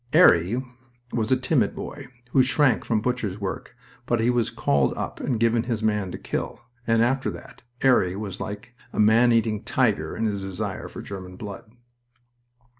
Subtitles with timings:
[0.13, 0.59] 'Arry
[1.13, 3.75] was a timid boy, who shrank from butcher's work,
[4.07, 6.59] but he was called up and given his man to kill.
[6.87, 11.35] And after that 'Arry was like a man eating tiger in his desire for German
[11.35, 11.71] blood.